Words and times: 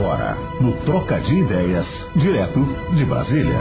Agora, 0.00 0.34
no 0.62 0.72
Troca 0.86 1.20
de 1.20 1.40
Ideias, 1.40 1.86
direto 2.16 2.58
de 2.94 3.04
Brasília. 3.04 3.58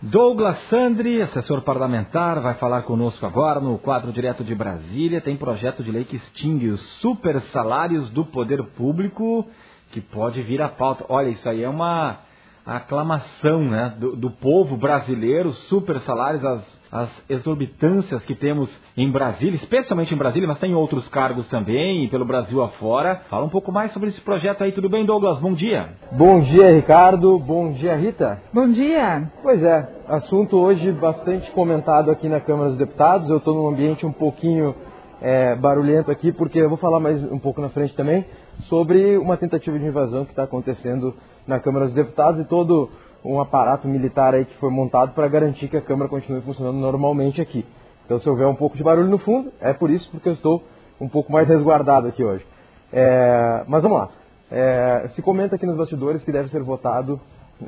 Douglas 0.00 0.58
Sandri, 0.70 1.20
assessor 1.20 1.60
parlamentar, 1.60 2.40
vai 2.40 2.54
falar 2.54 2.84
conosco 2.84 3.26
agora 3.26 3.60
no 3.60 3.76
quadro 3.76 4.10
direto 4.12 4.42
de 4.42 4.54
Brasília. 4.54 5.20
Tem 5.20 5.36
projeto 5.36 5.82
de 5.82 5.92
lei 5.92 6.06
que 6.06 6.16
extingue 6.16 6.70
os 6.70 6.80
super 7.00 7.38
salários 7.52 8.08
do 8.12 8.24
poder 8.24 8.64
público, 8.68 9.46
que 9.90 10.00
pode 10.00 10.40
vir 10.40 10.62
à 10.62 10.70
pauta. 10.70 11.04
Olha, 11.10 11.28
isso 11.28 11.46
aí 11.46 11.62
é 11.62 11.68
uma 11.68 12.20
aclamação 12.64 13.60
né, 13.62 13.94
do, 13.98 14.16
do 14.16 14.30
povo 14.30 14.74
brasileiro, 14.78 15.52
super 15.52 16.00
salários, 16.00 16.42
as 16.42 16.81
as 16.92 17.08
exorbitâncias 17.26 18.22
que 18.26 18.34
temos 18.34 18.70
em 18.94 19.10
Brasília, 19.10 19.56
especialmente 19.56 20.12
em 20.12 20.16
Brasília, 20.16 20.46
mas 20.46 20.58
tem 20.58 20.74
outros 20.74 21.08
cargos 21.08 21.48
também, 21.48 22.06
pelo 22.10 22.26
Brasil 22.26 22.62
afora. 22.62 23.22
Fala 23.30 23.46
um 23.46 23.48
pouco 23.48 23.72
mais 23.72 23.90
sobre 23.92 24.10
esse 24.10 24.20
projeto 24.20 24.62
aí. 24.62 24.72
Tudo 24.72 24.90
bem, 24.90 25.06
Douglas? 25.06 25.40
Bom 25.40 25.54
dia. 25.54 25.88
Bom 26.12 26.40
dia, 26.40 26.70
Ricardo. 26.70 27.38
Bom 27.38 27.72
dia, 27.72 27.96
Rita. 27.96 28.42
Bom 28.52 28.68
dia. 28.68 29.30
Pois 29.42 29.62
é, 29.62 29.88
assunto 30.06 30.58
hoje 30.58 30.92
bastante 30.92 31.50
comentado 31.52 32.10
aqui 32.10 32.28
na 32.28 32.40
Câmara 32.40 32.68
dos 32.68 32.78
Deputados. 32.78 33.30
Eu 33.30 33.38
estou 33.38 33.54
num 33.54 33.68
ambiente 33.68 34.04
um 34.04 34.12
pouquinho 34.12 34.74
é, 35.22 35.54
barulhento 35.54 36.10
aqui, 36.10 36.30
porque 36.30 36.58
eu 36.58 36.68
vou 36.68 36.76
falar 36.76 37.00
mais 37.00 37.22
um 37.32 37.38
pouco 37.38 37.62
na 37.62 37.70
frente 37.70 37.96
também 37.96 38.26
sobre 38.68 39.16
uma 39.16 39.38
tentativa 39.38 39.78
de 39.78 39.86
invasão 39.86 40.26
que 40.26 40.32
está 40.32 40.42
acontecendo 40.42 41.14
na 41.46 41.58
Câmara 41.58 41.86
dos 41.86 41.94
Deputados 41.94 42.38
e 42.38 42.44
todo 42.44 42.90
um 43.24 43.40
aparato 43.40 43.86
militar 43.86 44.34
aí 44.34 44.44
que 44.44 44.56
foi 44.56 44.70
montado 44.70 45.12
para 45.14 45.28
garantir 45.28 45.68
que 45.68 45.76
a 45.76 45.80
câmara 45.80 46.08
continue 46.08 46.42
funcionando 46.42 46.78
normalmente 46.78 47.40
aqui. 47.40 47.64
Então, 48.04 48.18
se 48.18 48.28
houver 48.28 48.46
um 48.46 48.54
pouco 48.54 48.76
de 48.76 48.82
barulho 48.82 49.08
no 49.08 49.18
fundo, 49.18 49.52
é 49.60 49.72
por 49.72 49.90
isso 49.90 50.10
porque 50.10 50.28
eu 50.28 50.32
estou 50.32 50.62
um 51.00 51.08
pouco 51.08 51.32
mais 51.32 51.48
resguardado 51.48 52.08
aqui 52.08 52.24
hoje. 52.24 52.44
É, 52.92 53.64
mas 53.66 53.82
vamos 53.82 53.98
lá. 53.98 54.08
É, 54.50 55.08
se 55.14 55.22
comenta 55.22 55.56
aqui 55.56 55.64
nos 55.64 55.76
bastidores 55.76 56.22
que 56.24 56.32
deve 56.32 56.48
ser 56.50 56.62
votado 56.62 57.20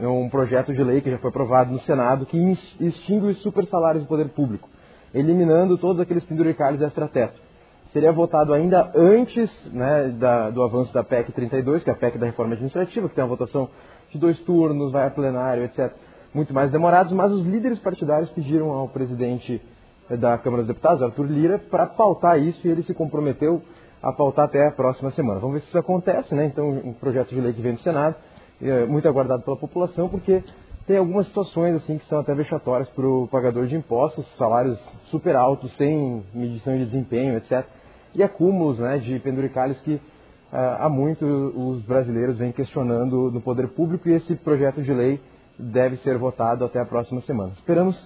um 0.03 0.29
projeto 0.29 0.73
de 0.73 0.83
lei 0.83 1.01
que 1.01 1.11
já 1.11 1.19
foi 1.19 1.31
aprovado 1.31 1.73
no 1.73 1.81
Senado 1.81 2.27
que 2.27 2.37
extingue 2.81 3.27
os 3.27 3.43
super 3.43 3.65
salários 3.67 4.03
do 4.03 4.09
poder 4.09 4.29
público, 4.31 4.69
eliminando 5.15 5.79
todos 5.79 6.01
aqueles 6.01 6.25
penduricalhos 6.25 6.83
extra-teto. 6.83 7.41
Seria 7.95 8.11
votado 8.11 8.53
ainda 8.53 8.91
antes 8.93 9.49
né, 9.73 10.09
da, 10.19 10.51
do 10.51 10.65
avanço 10.65 10.93
da 10.93 11.05
PEC 11.05 11.31
32, 11.31 11.85
que 11.85 11.91
é 11.91 11.93
a 11.93 11.97
PEC 11.97 12.19
da 12.19 12.27
reforma 12.27 12.55
administrativa, 12.55 13.09
que 13.09 13.15
tem 13.15 13.23
uma 13.23 13.31
votação 13.31 13.71
de 14.11 14.19
dois 14.19 14.37
turnos, 14.41 14.91
vai 14.91 15.07
a 15.07 15.11
plenário, 15.11 15.63
etc. 15.63 15.93
Muito 16.35 16.53
mais 16.53 16.73
demorados, 16.73 17.13
mas 17.13 17.31
os 17.31 17.47
líderes 17.47 17.79
partidários 17.79 18.29
pediram 18.31 18.73
ao 18.73 18.89
presidente 18.89 19.63
da 20.11 20.37
Câmara 20.39 20.65
dos 20.65 20.67
Deputados, 20.67 21.05
Arthur 21.05 21.27
Lira, 21.27 21.61
para 21.71 21.87
pautar 21.87 22.37
isso 22.37 22.67
e 22.67 22.71
ele 22.71 22.83
se 22.83 22.93
comprometeu 22.93 23.63
a 24.03 24.13
pautar 24.13 24.47
até 24.47 24.67
a 24.67 24.73
próxima 24.73 25.13
semana. 25.13 25.39
Vamos 25.39 25.55
ver 25.55 25.61
se 25.61 25.69
isso 25.69 25.79
acontece, 25.79 26.35
né? 26.35 26.47
Então, 26.47 26.69
um 26.69 26.95
projeto 26.95 27.29
de 27.29 27.41
lei 27.41 27.53
que 27.53 27.63
vem 27.63 27.75
do 27.75 27.81
Senado, 27.81 28.17
é 28.61 28.85
muito 28.87 29.07
aguardado 29.07 29.45
pela 29.45 29.57
população, 29.57 30.09
porque 30.09 30.43
tem 30.85 30.97
algumas 30.97 31.29
situações 31.29 31.77
assim 31.77 31.97
que 31.97 32.07
são 32.07 32.19
até 32.19 32.35
vexatórias 32.35 32.89
para 32.89 33.07
o 33.07 33.29
pagador 33.29 33.67
de 33.69 33.77
impostos, 33.77 34.27
salários 34.37 34.79
super 35.05 35.37
altos, 35.37 35.73
sem 35.77 36.25
medição 36.35 36.77
de 36.77 36.87
desempenho, 36.87 37.37
etc. 37.37 37.65
E 38.15 38.23
acúmulos 38.23 38.79
né, 38.79 38.99
de 38.99 39.19
penduricalhos 39.21 39.81
que 39.81 40.01
há 40.53 40.89
muito 40.89 41.25
os 41.27 41.83
brasileiros 41.83 42.39
vêm 42.39 42.53
questionando 42.53 43.31
no 43.31 43.41
poder 43.41 43.69
público 43.69 44.09
e 44.09 44.13
esse 44.13 44.37
projeto 44.37 44.83
de 44.83 44.93
lei 44.93 45.21
deve 45.59 45.97
ser 45.99 46.17
votado 46.17 46.65
até 46.65 46.81
a 46.81 46.85
próxima 46.85 47.21
semana. 47.23 47.53
Esperamos 47.53 47.97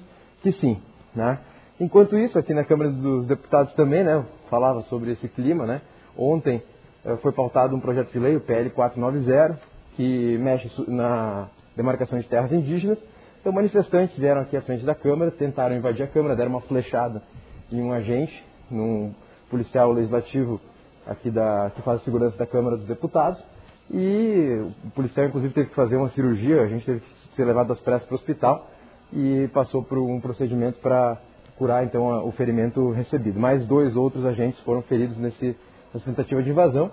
que 0.43 0.53
sim. 0.53 0.81
Né? 1.15 1.39
Enquanto 1.81 2.19
isso, 2.19 2.39
aqui 2.39 2.55
na 2.55 2.65
Câmara 2.65 2.91
dos 2.91 3.27
Deputados 3.27 3.73
também, 3.75 4.03
né, 4.03 4.25
falava 4.51 4.83
sobre 4.83 5.13
esse 5.13 5.29
clima, 5.29 5.67
né? 5.67 5.81
Ontem 6.17 6.63
eh, 7.05 7.17
foi 7.19 7.31
pautado 7.31 7.77
um 7.77 7.81
projeto 7.81 8.11
de 8.11 8.19
lei, 8.19 8.35
o 8.35 8.41
PL 8.41 8.71
490, 8.71 9.61
que 9.95 10.37
mexe 10.39 10.69
na 10.89 11.49
demarcação 11.77 12.19
de 12.19 12.27
terras 12.27 12.53
indígenas. 12.53 12.99
Então, 13.41 13.53
manifestantes 13.53 14.19
vieram 14.19 14.41
aqui 14.41 14.57
à 14.57 14.63
frente 14.63 14.85
da 14.85 14.95
Câmara, 14.95 15.31
tentaram 15.31 15.77
invadir 15.77 16.03
a 16.03 16.09
Câmara, 16.09 16.35
deram 16.35 16.51
uma 16.51 16.61
flechada 16.63 17.23
em 17.71 17.81
um 17.81 17.93
agente, 17.93 18.45
num 18.69 19.15
policial 19.51 19.93
legislativo 19.93 20.61
aqui 21.07 21.31
da, 21.31 21.71
que 21.75 21.83
faz 21.83 22.01
a 22.01 22.05
segurança 22.05 22.37
da 22.37 22.47
Câmara 22.47 22.77
dos 22.77 22.87
Deputados. 22.87 23.43
E 23.91 24.71
o 24.85 24.91
policial, 24.91 25.27
inclusive, 25.27 25.55
teve 25.55 25.69
que 25.71 25.75
fazer 25.75 25.97
uma 25.97 26.11
cirurgia, 26.11 26.63
a 26.63 26.69
gente 26.69 26.85
teve 26.85 27.01
que 27.01 27.35
ser 27.35 27.45
levado 27.45 27.73
às 27.73 27.81
pressas 27.81 28.07
para 28.07 28.15
o 28.15 28.19
hospital 28.19 28.69
e 29.13 29.49
passou 29.55 29.83
por 29.83 29.99
um 29.99 30.21
procedimento 30.21 30.79
para 30.81 31.19
curar 31.57 31.85
então 31.85 32.27
o 32.27 32.33
ferimento 32.33 32.91
recebido. 32.91 33.41
Mais 33.41 33.67
dois 33.67 33.97
outros 33.97 34.25
agentes 34.25 34.61
foram 34.61 34.83
feridos 34.83 35.17
nesse, 35.17 35.57
nessa 35.93 36.05
tentativa 36.05 36.43
de 36.43 36.51
invasão. 36.51 36.91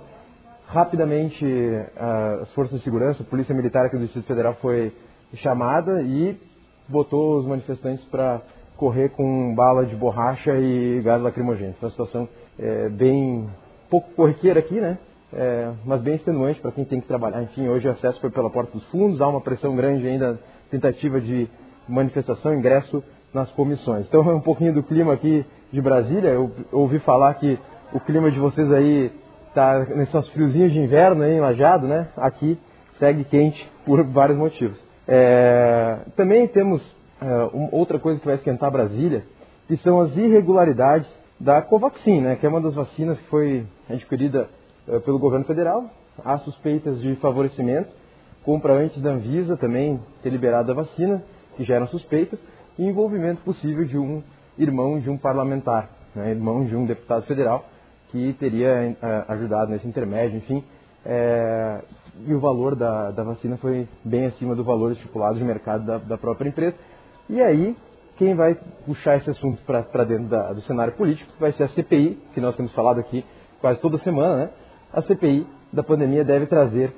Rapidamente, 0.67 1.45
as 2.41 2.51
forças 2.53 2.79
de 2.79 2.83
segurança, 2.83 3.21
a 3.21 3.25
Polícia 3.25 3.53
Militar 3.53 3.85
aqui 3.85 3.97
do 3.97 4.03
Distrito 4.03 4.25
Federal 4.25 4.55
foi 4.55 4.91
chamada 5.35 6.01
e 6.01 6.39
botou 6.87 7.37
os 7.37 7.45
manifestantes 7.45 8.03
para 8.05 8.41
correr 8.77 9.09
com 9.09 9.53
bala 9.53 9.85
de 9.85 9.95
borracha 9.95 10.57
e 10.57 11.01
gás 11.03 11.21
lacrimogêneo. 11.21 11.75
Foi 11.79 11.87
uma 11.87 11.91
situação 11.91 12.27
é, 12.59 12.89
bem 12.89 13.49
pouco 13.89 14.09
corriqueira 14.15 14.59
aqui, 14.59 14.75
né? 14.75 14.97
É, 15.33 15.71
mas 15.85 16.01
bem 16.01 16.15
extenuante 16.15 16.61
para 16.61 16.71
quem 16.71 16.85
tem 16.85 17.01
que 17.01 17.07
trabalhar. 17.07 17.41
Enfim, 17.43 17.67
hoje 17.67 17.87
o 17.87 17.91
acesso 17.91 18.19
foi 18.21 18.29
pela 18.29 18.49
porta 18.49 18.71
dos 18.71 18.85
fundos, 18.87 19.21
há 19.21 19.27
uma 19.27 19.41
pressão 19.41 19.75
grande 19.75 20.07
ainda, 20.07 20.39
tentativa 20.71 21.19
de 21.19 21.47
manifestação, 21.87 22.53
ingresso 22.53 23.03
nas 23.33 23.51
comissões. 23.51 24.07
Então 24.07 24.29
é 24.29 24.33
um 24.35 24.41
pouquinho 24.41 24.73
do 24.73 24.83
clima 24.83 25.13
aqui 25.13 25.45
de 25.71 25.81
Brasília. 25.81 26.29
Eu 26.29 26.51
ouvi 26.71 26.99
falar 26.99 27.33
que 27.35 27.59
o 27.93 27.99
clima 27.99 28.31
de 28.31 28.39
vocês 28.39 28.71
aí 28.71 29.11
está 29.49 29.79
nesses 29.85 30.29
friozinhos 30.29 30.71
de 30.71 30.79
inverno, 30.79 31.23
aí, 31.23 31.35
enlajado, 31.35 31.87
né? 31.87 32.07
Aqui 32.17 32.57
segue 32.99 33.23
quente 33.23 33.69
por 33.85 34.03
vários 34.03 34.37
motivos. 34.37 34.77
É, 35.07 35.99
também 36.15 36.47
temos 36.47 36.81
é, 37.21 37.49
outra 37.71 37.99
coisa 37.99 38.19
que 38.19 38.25
vai 38.25 38.35
esquentar 38.35 38.71
Brasília, 38.71 39.23
que 39.67 39.77
são 39.77 39.99
as 39.99 40.15
irregularidades 40.15 41.07
da 41.39 41.61
Covaxin, 41.61 42.21
né, 42.21 42.35
que 42.35 42.45
é 42.45 42.49
uma 42.49 42.61
das 42.61 42.75
vacinas 42.75 43.19
que 43.19 43.27
foi 43.27 43.65
adquirida 43.89 44.49
uh, 44.87 44.99
pelo 45.01 45.19
governo 45.19 45.45
federal. 45.45 45.89
Há 46.23 46.37
suspeitas 46.39 47.01
de 47.01 47.15
favorecimento, 47.17 47.89
compra 48.43 48.73
antes 48.73 49.01
da 49.01 49.11
Anvisa 49.11 49.57
também 49.57 49.99
ter 50.23 50.29
liberado 50.29 50.71
a 50.71 50.75
vacina, 50.75 51.21
que 51.57 51.63
geram 51.63 51.87
suspeitas, 51.87 52.41
e 52.77 52.83
envolvimento 52.83 53.41
possível 53.41 53.85
de 53.85 53.97
um 53.97 54.23
irmão 54.57 54.99
de 54.99 55.09
um 55.09 55.17
parlamentar, 55.17 55.89
né, 56.15 56.31
irmão 56.31 56.63
de 56.63 56.75
um 56.75 56.85
deputado 56.85 57.25
federal, 57.25 57.65
que 58.09 58.33
teria 58.33 58.95
uh, 59.01 59.31
ajudado 59.33 59.71
nesse 59.71 59.87
intermédio, 59.87 60.37
enfim. 60.37 60.63
É, 61.05 61.81
e 62.25 62.33
o 62.33 62.39
valor 62.39 62.75
da, 62.75 63.11
da, 63.11 63.23
vacina 63.23 63.57
foi 63.57 63.87
bem 64.03 64.25
acima 64.25 64.55
do 64.55 64.63
valor 64.63 64.91
estipulado 64.91 65.37
de 65.37 65.43
mercado 65.43 65.85
da, 65.85 65.97
da 65.99 66.17
própria 66.17 66.49
empresa. 66.49 66.75
E 67.29 67.41
aí 67.41 67.75
quem 68.17 68.35
vai 68.35 68.55
puxar 68.85 69.17
esse 69.17 69.29
assunto 69.29 69.61
para 69.63 70.03
dentro 70.03 70.25
da, 70.27 70.53
do 70.53 70.61
cenário 70.61 70.93
político 70.93 71.31
vai 71.39 71.51
ser 71.53 71.63
a 71.63 71.67
CPI, 71.69 72.17
que 72.33 72.41
nós 72.41 72.55
temos 72.55 72.73
falado 72.73 72.99
aqui 72.99 73.25
quase 73.59 73.79
toda 73.81 73.97
semana, 73.99 74.45
né? 74.45 74.49
A 74.93 75.01
CPI 75.01 75.45
da 75.71 75.83
pandemia 75.83 76.23
deve 76.23 76.45
trazer 76.45 76.93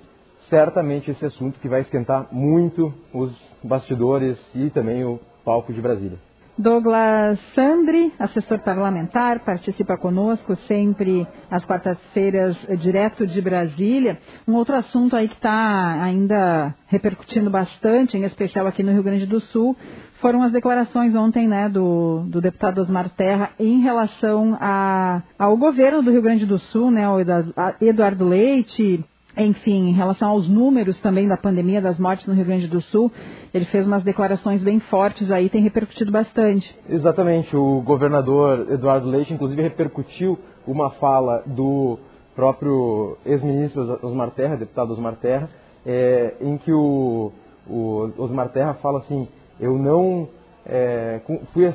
certamente 0.50 1.10
esse 1.10 1.26
assunto 1.26 1.60
que 1.60 1.68
vai 1.68 1.82
esquentar 1.82 2.28
muito 2.32 2.94
os 3.14 3.36
bastidores 3.64 4.40
e 4.56 4.70
também 4.70 5.04
o 5.04 5.20
palco 5.44 5.74
de 5.74 5.82
Brasília. 5.82 6.27
Douglas 6.58 7.40
Sandri, 7.54 8.12
assessor 8.18 8.60
parlamentar, 8.60 9.40
participa 9.46 9.96
conosco 9.96 10.56
sempre 10.68 11.28
às 11.52 11.64
quartas-feiras, 11.64 12.58
direto 12.80 13.28
de 13.28 13.40
Brasília. 13.40 14.18
Um 14.48 14.56
outro 14.56 14.76
assunto 14.76 15.16
aí 15.16 15.28
que 15.28 15.36
está 15.36 16.02
ainda 16.02 16.74
repercutindo 16.88 17.52
bastante, 17.52 18.18
em 18.18 18.24
especial 18.24 18.66
aqui 18.66 18.82
no 18.82 18.92
Rio 18.92 19.04
Grande 19.04 19.28
do 19.28 19.40
Sul, 19.40 19.78
foram 20.20 20.42
as 20.42 20.52
declarações 20.52 21.14
ontem 21.14 21.48
né, 21.48 21.70
do, 21.70 22.24
do 22.28 22.42
deputado 22.42 22.82
Osmar 22.82 23.10
Terra 23.12 23.52
em 23.60 23.82
relação 23.82 24.58
a, 24.60 25.22
ao 25.38 25.56
governo 25.58 26.02
do 26.02 26.10
Rio 26.10 26.24
Grande 26.24 26.48
do 26.48 26.58
Sul, 26.58 26.90
né, 26.90 27.08
o 27.08 27.18
Eduardo 27.80 28.28
Leite, 28.28 29.06
enfim, 29.38 29.90
em 29.90 29.94
relação 29.94 30.30
aos 30.30 30.48
números 30.48 31.00
também 31.00 31.28
da 31.28 31.38
pandemia 31.38 31.82
das 31.82 32.00
mortes 32.00 32.26
no 32.26 32.34
Rio 32.34 32.46
Grande 32.46 32.68
do 32.68 32.82
Sul, 32.82 33.12
ele 33.54 33.66
fez 33.66 33.86
umas 33.86 34.04
declarações 34.04 34.64
bem 34.64 34.80
fortes 34.80 35.30
aí, 35.30 35.50
tem 35.50 35.62
repercutido 35.62 36.12
bastante. 36.12 36.76
Exatamente, 36.90 37.56
o 37.56 37.82
governador 37.82 38.68
Eduardo 38.72 39.08
Leite, 39.08 39.34
inclusive, 39.34 39.62
repercutiu 39.62 40.38
uma 40.66 40.90
fala 40.92 41.44
do 41.46 41.98
próprio 42.36 43.18
ex-ministro 43.26 44.00
Osmar 44.02 44.32
Terra, 44.32 44.56
deputado 44.56 44.92
Osmar 44.92 45.16
Terra, 45.16 45.50
é, 45.86 46.36
em 46.42 46.58
que 46.58 46.72
o, 46.72 47.32
o 47.68 48.12
Osmar 48.18 48.50
Terra 48.50 48.76
fala 48.76 49.00
assim, 49.00 49.28
eu 49.60 49.78
não 49.78 50.28
é, 50.66 51.22
fui 51.54 51.66
é, 51.66 51.74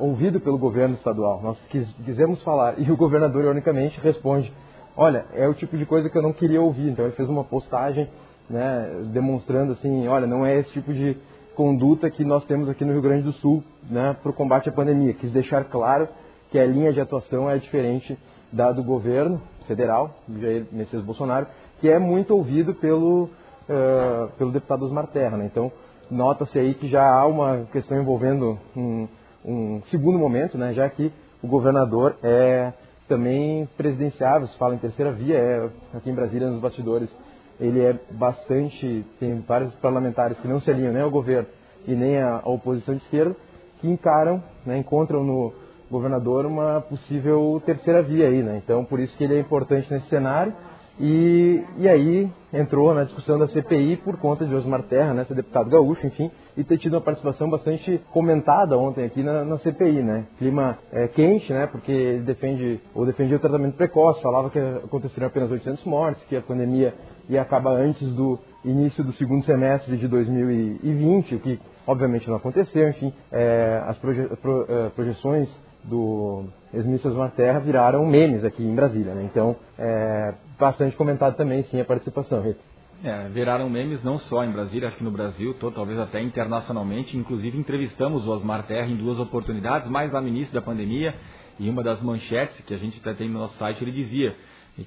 ouvido 0.00 0.40
pelo 0.40 0.58
governo 0.58 0.94
estadual, 0.94 1.40
nós 1.42 1.58
quis, 1.68 1.88
quisemos 2.04 2.42
falar, 2.42 2.74
e 2.78 2.90
o 2.90 2.96
governador, 2.96 3.44
ironicamente, 3.44 4.00
responde, 4.00 4.52
olha, 4.96 5.24
é 5.34 5.48
o 5.48 5.54
tipo 5.54 5.76
de 5.76 5.86
coisa 5.86 6.08
que 6.08 6.16
eu 6.16 6.22
não 6.22 6.32
queria 6.32 6.60
ouvir, 6.60 6.88
então 6.90 7.04
ele 7.04 7.14
fez 7.14 7.28
uma 7.28 7.44
postagem 7.44 8.08
né, 8.48 9.02
demonstrando 9.12 9.72
assim, 9.72 10.08
olha, 10.08 10.26
não 10.26 10.44
é 10.44 10.58
esse 10.58 10.72
tipo 10.72 10.92
de 10.92 11.16
conduta 11.54 12.10
que 12.10 12.24
nós 12.24 12.44
temos 12.46 12.68
aqui 12.68 12.84
no 12.84 12.92
Rio 12.92 13.02
Grande 13.02 13.22
do 13.22 13.32
Sul 13.32 13.62
né, 13.88 14.16
para 14.22 14.30
o 14.30 14.34
combate 14.34 14.68
à 14.68 14.72
pandemia, 14.72 15.14
quis 15.14 15.30
deixar 15.30 15.64
claro 15.64 16.08
que 16.50 16.58
a 16.58 16.66
linha 16.66 16.92
de 16.92 17.00
atuação 17.00 17.48
é 17.48 17.58
diferente 17.58 18.18
da 18.52 18.72
do 18.72 18.82
governo, 18.82 19.40
federal, 19.70 20.16
Jair 20.40 20.66
Messias 20.72 21.02
Bolsonaro, 21.02 21.46
que 21.80 21.88
é 21.88 21.98
muito 21.98 22.34
ouvido 22.34 22.74
pelo, 22.74 23.24
uh, 23.24 24.28
pelo 24.36 24.50
deputado 24.50 24.84
Osmar 24.84 25.06
Terra. 25.06 25.36
Né? 25.36 25.46
Então, 25.46 25.70
nota-se 26.10 26.58
aí 26.58 26.74
que 26.74 26.88
já 26.88 27.08
há 27.08 27.24
uma 27.26 27.66
questão 27.72 28.00
envolvendo 28.00 28.58
um, 28.76 29.06
um 29.44 29.82
segundo 29.90 30.18
momento, 30.18 30.58
né? 30.58 30.72
já 30.72 30.88
que 30.88 31.12
o 31.40 31.46
governador 31.46 32.16
é 32.22 32.72
também 33.10 33.68
presidenciável, 33.76 34.46
se 34.46 34.56
fala 34.56 34.76
em 34.76 34.78
terceira 34.78 35.10
via, 35.10 35.36
é, 35.36 35.68
aqui 35.92 36.08
em 36.08 36.14
Brasília, 36.14 36.48
nos 36.48 36.60
bastidores, 36.60 37.10
ele 37.58 37.80
é 37.80 37.98
bastante, 38.12 39.04
tem 39.18 39.40
vários 39.40 39.74
parlamentares 39.74 40.38
que 40.38 40.46
não 40.46 40.60
se 40.60 40.70
alinham 40.70 40.92
nem 40.92 41.02
ao 41.02 41.10
governo 41.10 41.48
e 41.88 41.94
nem 41.96 42.22
à 42.22 42.40
oposição 42.44 42.94
de 42.94 43.02
esquerda, 43.02 43.34
que 43.80 43.88
encaram, 43.88 44.40
né, 44.64 44.78
encontram 44.78 45.24
no 45.24 45.52
governador 45.90 46.46
uma 46.46 46.80
possível 46.82 47.60
terceira 47.66 48.00
via 48.00 48.28
aí, 48.28 48.44
né? 48.44 48.62
Então, 48.64 48.84
por 48.84 49.00
isso 49.00 49.16
que 49.16 49.24
ele 49.24 49.34
é 49.34 49.40
importante 49.40 49.92
nesse 49.92 50.08
cenário. 50.08 50.54
E, 51.02 51.64
e 51.78 51.88
aí 51.88 52.30
entrou 52.52 52.92
na 52.92 53.04
discussão 53.04 53.38
da 53.38 53.48
CPI 53.48 53.96
por 54.04 54.18
conta 54.18 54.44
de 54.44 54.54
Osmar 54.54 54.82
Terra, 54.82 55.14
né, 55.14 55.24
ser 55.24 55.34
deputado 55.34 55.70
gaúcho, 55.70 56.06
enfim, 56.06 56.30
e 56.54 56.62
ter 56.62 56.76
tido 56.76 56.92
uma 56.92 57.00
participação 57.00 57.48
bastante 57.48 58.02
comentada 58.12 58.76
ontem 58.76 59.04
aqui 59.04 59.22
na, 59.22 59.42
na 59.42 59.56
CPI, 59.58 60.02
né? 60.02 60.26
Clima 60.36 60.76
é, 60.92 61.08
quente, 61.08 61.50
né? 61.54 61.66
Porque 61.66 61.90
ele 61.90 62.22
defende 62.24 62.80
ou 62.94 63.06
defendia 63.06 63.38
o 63.38 63.40
tratamento 63.40 63.76
precoce, 63.76 64.20
falava 64.20 64.50
que 64.50 64.58
aconteceriam 64.58 65.28
apenas 65.28 65.50
800 65.50 65.84
mortes, 65.84 66.22
que 66.24 66.36
a 66.36 66.42
pandemia 66.42 66.92
ia 67.30 67.40
acabar 67.40 67.72
antes 67.72 68.12
do 68.12 68.38
início 68.62 69.02
do 69.02 69.12
segundo 69.14 69.42
semestre 69.46 69.96
de 69.96 70.06
2020, 70.06 71.34
o 71.34 71.38
que 71.38 71.58
obviamente 71.86 72.28
não 72.28 72.36
aconteceu, 72.36 72.90
enfim, 72.90 73.10
é, 73.32 73.82
as 73.86 73.96
proje 73.96 74.28
pro, 74.42 74.66
é, 74.68 74.90
projeções 74.90 75.48
do 75.84 76.44
ex-ministro 76.72 77.10
Osmar 77.10 77.30
Terra 77.32 77.58
viraram 77.58 78.06
memes 78.06 78.44
aqui 78.44 78.62
em 78.62 78.74
Brasília, 78.74 79.14
né? 79.14 79.22
Então, 79.24 79.56
é 79.78 80.34
bastante 80.58 80.96
comentado 80.96 81.36
também, 81.36 81.62
sim, 81.64 81.80
a 81.80 81.84
participação, 81.84 82.42
Rita. 82.42 82.60
É, 83.02 83.28
viraram 83.28 83.70
memes 83.70 84.04
não 84.04 84.18
só 84.18 84.44
em 84.44 84.52
Brasília, 84.52 84.88
acho 84.88 84.98
que 84.98 85.04
no 85.04 85.10
Brasil, 85.10 85.54
todo, 85.54 85.74
talvez 85.74 85.98
até 85.98 86.20
internacionalmente. 86.20 87.16
Inclusive 87.16 87.56
entrevistamos 87.58 88.26
o 88.26 88.30
Osmar 88.30 88.66
Terra 88.66 88.88
em 88.88 88.96
duas 88.96 89.18
oportunidades, 89.18 89.88
mais 89.88 90.12
lá 90.12 90.20
no 90.20 90.28
início 90.28 90.52
da 90.52 90.60
pandemia, 90.60 91.14
e 91.58 91.70
uma 91.70 91.82
das 91.82 92.02
manchetes 92.02 92.60
que 92.66 92.74
a 92.74 92.76
gente 92.76 92.98
até 93.00 93.14
tem 93.14 93.28
no 93.28 93.38
nosso 93.38 93.56
site, 93.56 93.82
ele 93.82 93.92
dizia 93.92 94.36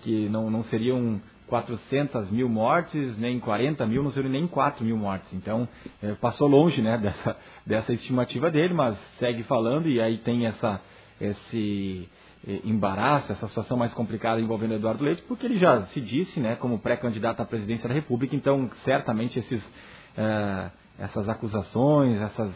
que 0.01 0.30
não, 0.30 0.50
não 0.50 0.63
seriam 0.66 1.19
400 1.48 2.31
mil 2.31 2.50
mortes, 2.50 3.18
nem 3.18 3.40
40 3.40 3.86
mil, 3.86 4.04
não 4.04 4.12
seriam 4.12 4.31
nem 4.31 4.48
4 4.48 4.84
mil 4.84 4.98
mortes. 4.98 5.31
Então, 5.34 5.68
é, 6.01 6.13
passou 6.13 6.48
longe 6.48 6.81
né, 6.81 6.98
dessa, 7.01 7.38
dessa 7.66 7.94
estimativa 7.94 8.50
dele, 8.50 8.74
mas 8.74 8.98
segue 9.19 9.44
falando 9.44 9.88
e 9.88 10.01
aí 10.01 10.18
tem 10.19 10.45
essa, 10.45 10.81
esse 11.19 12.10
eh, 12.48 12.60
embaraço, 12.66 13.31
essa 13.31 13.48
situação 13.48 13.78
mais 13.78 13.94
complicada 13.94 14.42
envolvendo 14.42 14.74
Eduardo 14.74 15.04
Leite, 15.04 15.24
porque 15.28 15.45
ele 15.45 15.57
já 15.57 15.84
se 15.88 16.01
disse 16.01 16.40
né, 16.40 16.56
como 16.56 16.80
pré-candidato 16.80 17.42
à 17.42 17.46
presidência 17.46 17.88
da 17.88 17.94
República, 17.96 18.36
então 18.36 18.69
certamente 18.84 19.39
esses, 19.39 19.63
uh, 19.63 20.72
essas 21.00 21.30
acusações, 21.30 22.19
essas 22.19 22.54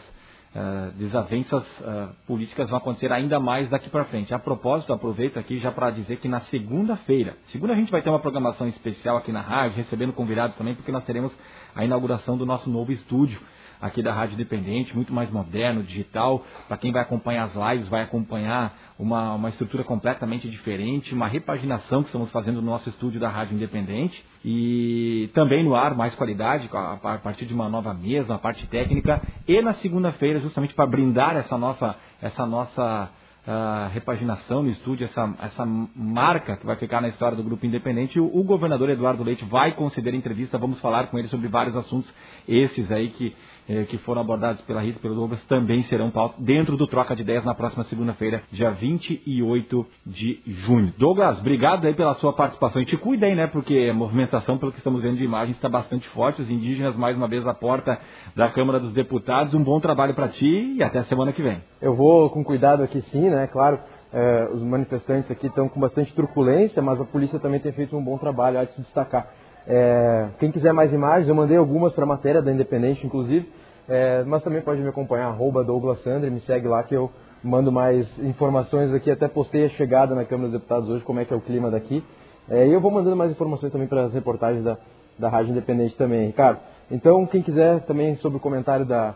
uh, 0.54 0.92
desavenças 0.92 1.62
uh, 1.80 2.14
políticas 2.26 2.68
vão 2.68 2.78
acontecer 2.78 3.12
ainda 3.12 3.38
mais 3.40 3.68
daqui 3.70 3.88
para 3.90 4.04
frente. 4.04 4.34
A 4.34 4.38
propósito, 4.38 4.92
aproveito 4.92 5.38
aqui 5.38 5.58
já 5.58 5.70
para 5.70 5.90
dizer 5.90 6.16
que 6.18 6.28
na 6.28 6.40
segunda-feira, 6.42 7.36
segunda 7.46 7.72
a 7.72 7.76
gente 7.76 7.90
vai 7.90 8.02
ter 8.02 8.10
uma 8.10 8.20
programação 8.20 8.68
especial 8.68 9.16
aqui 9.16 9.32
na 9.32 9.40
rádio, 9.40 9.76
recebendo 9.76 10.12
convidados 10.12 10.56
também, 10.56 10.74
porque 10.74 10.92
nós 10.92 11.04
teremos 11.04 11.36
a 11.74 11.84
inauguração 11.84 12.36
do 12.36 12.46
nosso 12.46 12.68
novo 12.70 12.92
estúdio 12.92 13.40
aqui 13.80 14.02
da 14.02 14.12
Rádio 14.12 14.34
Independente, 14.34 14.94
muito 14.94 15.12
mais 15.12 15.30
moderno, 15.30 15.82
digital. 15.82 16.44
Para 16.66 16.76
quem 16.76 16.92
vai 16.92 17.02
acompanhar 17.02 17.44
as 17.44 17.54
lives, 17.54 17.88
vai 17.88 18.02
acompanhar 18.02 18.76
uma, 18.98 19.34
uma 19.34 19.48
estrutura 19.48 19.84
completamente 19.84 20.48
diferente, 20.48 21.14
uma 21.14 21.26
repaginação 21.26 22.00
que 22.02 22.08
estamos 22.08 22.30
fazendo 22.30 22.60
no 22.60 22.70
nosso 22.70 22.88
estúdio 22.88 23.20
da 23.20 23.28
Rádio 23.28 23.54
Independente. 23.54 24.24
E 24.44 25.30
também 25.34 25.64
no 25.64 25.74
ar, 25.74 25.94
mais 25.94 26.14
qualidade, 26.14 26.68
a, 26.72 27.18
partir 27.18 27.46
de 27.46 27.54
uma 27.54 27.68
nova 27.68 27.94
mesa, 27.94 28.32
uma 28.32 28.38
parte 28.38 28.66
técnica. 28.66 29.20
E 29.46 29.60
na 29.62 29.74
segunda-feira, 29.74 30.40
justamente 30.40 30.74
para 30.74 30.86
brindar 30.86 31.36
essa 31.36 31.56
nossa, 31.56 31.96
essa 32.20 32.46
nossa 32.46 33.10
uh, 33.48 33.88
repaginação 33.92 34.62
no 34.62 34.68
estúdio, 34.68 35.06
essa, 35.06 35.34
essa 35.42 35.64
marca 35.64 36.56
que 36.56 36.66
vai 36.66 36.76
ficar 36.76 37.00
na 37.00 37.08
história 37.08 37.36
do 37.36 37.42
Grupo 37.42 37.64
Independente. 37.64 38.20
O, 38.20 38.26
o, 38.26 38.44
governador 38.44 38.90
Eduardo 38.90 39.24
Leite 39.24 39.44
vai 39.46 39.72
conceder 39.72 40.14
entrevista, 40.14 40.58
vamos 40.58 40.78
falar 40.80 41.06
com 41.06 41.18
ele 41.18 41.28
sobre 41.28 41.48
vários 41.48 41.74
assuntos, 41.74 42.12
esses 42.46 42.90
aí 42.92 43.08
que, 43.08 43.34
eh, 43.68 43.84
que 43.84 43.96
foram 43.98 44.20
abordados 44.20 44.60
pela 44.62 44.82
Rita 44.82 44.98
e 44.98 45.02
pelo 45.02 45.14
Douglas, 45.14 45.42
também 45.46 45.82
serão 45.84 46.12
dentro 46.38 46.76
do 46.76 46.86
Troca 46.86 47.16
de 47.16 47.22
Ideias 47.22 47.44
na 47.44 47.54
próxima 47.54 47.84
segunda-feira, 47.84 48.42
dia 48.52 48.70
28 48.70 49.86
de 50.04 50.40
junho. 50.46 50.92
Douglas, 50.98 51.38
obrigado 51.40 51.86
aí 51.86 51.94
pela 51.94 52.14
sua 52.14 52.32
participação. 52.32 52.82
E 52.82 52.84
te 52.84 52.98
aí, 53.22 53.34
né, 53.34 53.46
porque 53.46 53.88
a 53.90 53.94
movimentação, 53.94 54.58
pelo 54.58 54.72
que 54.72 54.78
estamos 54.78 55.00
vendo 55.00 55.16
de 55.16 55.24
imagens, 55.24 55.56
está 55.56 55.68
bastante 55.68 56.06
forte. 56.08 56.42
Os 56.42 56.50
indígenas, 56.50 56.96
mais 56.96 57.16
uma 57.16 57.28
vez, 57.28 57.46
à 57.46 57.54
porta 57.54 57.98
da 58.36 58.48
Câmara 58.48 58.78
dos 58.78 58.92
Deputados. 58.92 59.54
Um 59.54 59.62
bom 59.62 59.80
trabalho 59.80 60.14
para 60.14 60.28
ti 60.28 60.74
e 60.76 60.82
até 60.82 60.98
a 60.98 61.04
semana 61.04 61.32
que 61.32 61.42
vem. 61.42 61.62
Eu 61.80 61.94
vou 61.94 62.28
com 62.30 62.44
cuidado 62.44 62.82
aqui 62.82 63.00
sim, 63.02 63.30
né? 63.30 63.37
Claro, 63.46 63.78
é, 64.12 64.48
os 64.52 64.62
manifestantes 64.62 65.30
aqui 65.30 65.46
estão 65.46 65.68
com 65.68 65.78
bastante 65.78 66.14
truculência, 66.14 66.80
mas 66.80 67.00
a 67.00 67.04
polícia 67.04 67.38
também 67.38 67.60
tem 67.60 67.72
feito 67.72 67.96
um 67.96 68.02
bom 68.02 68.16
trabalho, 68.16 68.58
há 68.58 68.64
de 68.64 68.72
se 68.72 68.80
destacar. 68.80 69.28
É, 69.66 70.28
quem 70.38 70.50
quiser 70.50 70.72
mais 70.72 70.92
imagens, 70.92 71.28
eu 71.28 71.34
mandei 71.34 71.56
algumas 71.56 71.92
para 71.92 72.04
a 72.04 72.06
matéria 72.06 72.40
da 72.40 72.50
Independente, 72.50 73.06
inclusive, 73.06 73.50
é, 73.86 74.24
mas 74.24 74.42
também 74.42 74.62
pode 74.62 74.80
me 74.80 74.88
acompanhar, 74.88 75.26
arroba 75.26 75.62
Douglas 75.62 76.02
me 76.04 76.40
segue 76.40 76.66
lá 76.66 76.82
que 76.82 76.94
eu 76.94 77.10
mando 77.42 77.70
mais 77.70 78.06
informações 78.18 78.92
aqui, 78.92 79.10
até 79.10 79.28
postei 79.28 79.66
a 79.66 79.68
chegada 79.70 80.14
na 80.14 80.24
Câmara 80.24 80.50
dos 80.50 80.58
Deputados 80.58 80.88
hoje, 80.88 81.04
como 81.04 81.20
é 81.20 81.24
que 81.24 81.32
é 81.32 81.36
o 81.36 81.40
clima 81.40 81.70
daqui. 81.70 82.02
E 82.50 82.72
eu 82.72 82.80
vou 82.80 82.90
mandando 82.90 83.14
mais 83.14 83.30
informações 83.30 83.70
também 83.70 83.86
para 83.86 84.04
as 84.04 84.14
reportagens 84.14 84.64
da, 84.64 84.78
da 85.18 85.28
Rádio 85.28 85.50
Independente 85.50 85.94
também, 85.96 86.26
Ricardo. 86.26 86.60
Então, 86.90 87.26
quem 87.26 87.42
quiser 87.42 87.80
também 87.82 88.16
sobre 88.16 88.38
o 88.38 88.40
comentário 88.40 88.86
da, 88.86 89.14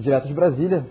direto 0.00 0.28
de 0.28 0.34
Brasília, 0.34 0.84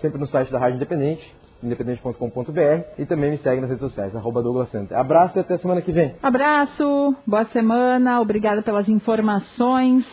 sempre 0.00 0.18
no 0.18 0.26
site 0.26 0.50
da 0.50 0.58
Rádio 0.58 0.76
Independente, 0.76 1.36
independente.com.br 1.62 2.82
e 2.98 3.06
também 3.06 3.30
me 3.30 3.38
segue 3.38 3.60
nas 3.60 3.70
redes 3.70 3.84
sociais, 3.84 4.14
arroba 4.14 4.42
Douglas 4.42 4.70
Santos. 4.70 4.92
Abraço 4.92 5.38
e 5.38 5.40
até 5.40 5.58
semana 5.58 5.82
que 5.82 5.92
vem. 5.92 6.14
Abraço, 6.22 7.14
boa 7.26 7.44
semana, 7.46 8.20
obrigada 8.20 8.62
pelas 8.62 8.88
informações. 8.88 10.04